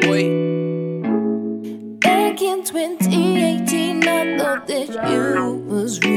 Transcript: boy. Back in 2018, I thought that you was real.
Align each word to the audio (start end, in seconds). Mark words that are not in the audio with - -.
boy. 0.00 0.22
Back 2.00 2.40
in 2.42 2.64
2018, 2.64 4.08
I 4.08 4.38
thought 4.38 4.66
that 4.66 4.88
you 5.10 5.54
was 5.66 6.00
real. 6.00 6.09